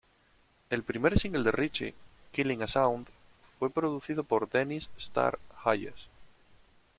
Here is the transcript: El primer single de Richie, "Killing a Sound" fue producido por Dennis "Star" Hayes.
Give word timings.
El 0.71 0.81
primer 0.81 1.19
single 1.19 1.43
de 1.43 1.51
Richie, 1.51 1.93
"Killing 2.31 2.63
a 2.63 2.67
Sound" 2.67 3.05
fue 3.59 3.69
producido 3.69 4.23
por 4.23 4.49
Dennis 4.49 4.89
"Star" 4.97 5.37
Hayes. 5.63 6.07